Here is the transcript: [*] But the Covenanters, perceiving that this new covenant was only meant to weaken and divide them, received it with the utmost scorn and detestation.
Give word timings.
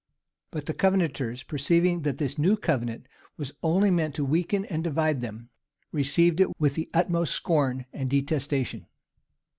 [*] 0.27 0.49
But 0.51 0.65
the 0.65 0.73
Covenanters, 0.73 1.43
perceiving 1.43 2.01
that 2.01 2.17
this 2.17 2.39
new 2.39 2.57
covenant 2.57 3.05
was 3.37 3.51
only 3.61 3.91
meant 3.91 4.15
to 4.15 4.25
weaken 4.25 4.65
and 4.65 4.83
divide 4.83 5.21
them, 5.21 5.49
received 5.91 6.41
it 6.41 6.59
with 6.59 6.73
the 6.73 6.89
utmost 6.91 7.35
scorn 7.35 7.85
and 7.93 8.09
detestation. 8.09 8.87